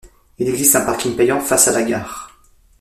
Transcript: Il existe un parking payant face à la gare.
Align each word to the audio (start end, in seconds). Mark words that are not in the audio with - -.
Il 0.39 0.49
existe 0.49 0.75
un 0.77 0.81
parking 0.85 1.15
payant 1.15 1.39
face 1.41 1.67
à 1.67 1.73
la 1.73 1.83
gare. 1.83 2.33